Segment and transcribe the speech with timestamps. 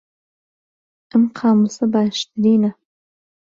[1.11, 2.71] ئەم قامووسە باشترینە.